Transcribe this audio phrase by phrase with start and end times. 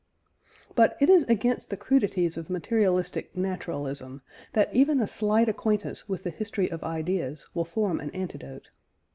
[0.73, 6.23] But it is against the crudities of materialistic naturalism that even a slight acquaintance with
[6.23, 8.71] the history of ideas will form an antidote.